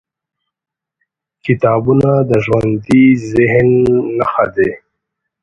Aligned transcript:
کتابونه 1.45 2.09
د 2.29 2.31
ژوندي 2.45 3.05
ذهن 3.31 3.69
نښه 4.17 4.45
ده. 4.55 4.69